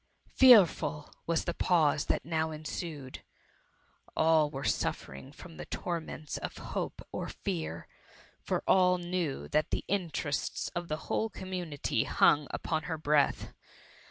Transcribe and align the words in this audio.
Fearful 0.33 1.13
was 1.27 1.43
the 1.45 1.53
pause 1.53 2.05
that 2.07 2.25
now 2.25 2.49
ensued! 2.49 3.21
All 4.17 4.49
were 4.49 4.63
suffering 4.63 5.31
from 5.31 5.57
the 5.57 5.67
torments 5.67 6.39
of 6.39 6.57
hope 6.57 7.07
or 7.11 7.29
fear; 7.29 7.87
for 8.41 8.63
all 8.65 8.97
knew 8.97 9.47
that 9.49 9.69
the 9.69 9.85
interests 9.87 10.69
of 10.69 10.87
the 10.87 10.97
whole 11.05 11.29
community 11.29 12.05
hung 12.05 12.47
upon 12.49 12.85
her 12.85 12.97
breath. 12.97 13.53